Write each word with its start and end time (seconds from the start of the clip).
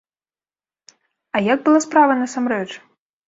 А 1.35 1.43
як 1.53 1.59
была 1.67 1.79
справа 1.87 2.17
насамрэч? 2.25 2.69